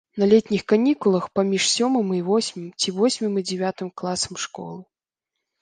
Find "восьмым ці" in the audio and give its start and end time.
2.29-2.95